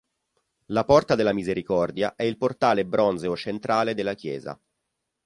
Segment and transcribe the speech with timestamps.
[0.71, 4.59] La "Porta della Misericordia" è il portale bronzeo centrale della chiesa.